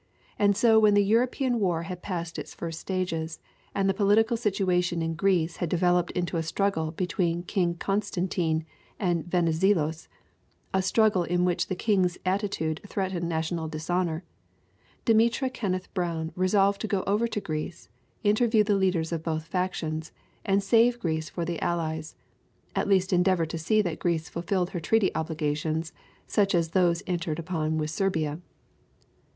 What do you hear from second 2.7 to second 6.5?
stages and the political situation in Greece had de veloped into a